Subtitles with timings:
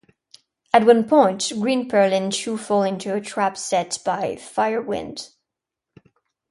[0.73, 5.29] At one point, Green Pearl and Chu fall into a trap set by Fire-Wind.